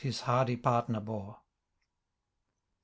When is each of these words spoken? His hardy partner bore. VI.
His 0.03 0.21
hardy 0.21 0.55
partner 0.55 0.99
bore. 0.99 1.35
VI. 1.43 1.43